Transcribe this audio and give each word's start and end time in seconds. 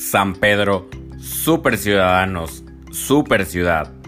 San 0.00 0.32
Pedro, 0.32 0.88
super 1.18 1.76
ciudadanos, 1.76 2.64
super 2.90 3.44
ciudad. 3.44 3.99